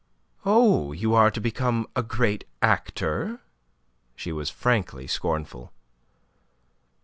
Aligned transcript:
"Oh, 0.47 0.93
you 0.93 1.13
are 1.13 1.29
to 1.29 1.39
become 1.39 1.85
a 1.95 2.01
great 2.01 2.43
actor?" 2.59 3.39
She 4.15 4.31
was 4.31 4.49
frankly 4.49 5.05
scornful. 5.05 5.71